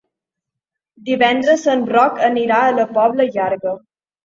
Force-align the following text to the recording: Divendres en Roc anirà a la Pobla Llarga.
Divendres 1.09 1.67
en 1.75 1.85
Roc 1.93 2.19
anirà 2.31 2.65
a 2.71 2.75
la 2.81 2.89
Pobla 2.99 3.31
Llarga. 3.39 3.79